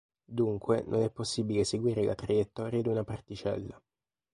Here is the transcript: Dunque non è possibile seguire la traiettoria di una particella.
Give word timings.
Dunque 0.31 0.83
non 0.87 1.03
è 1.03 1.11
possibile 1.11 1.63
seguire 1.63 2.03
la 2.03 2.15
traiettoria 2.15 2.81
di 2.81 2.87
una 2.87 3.03
particella. 3.03 3.79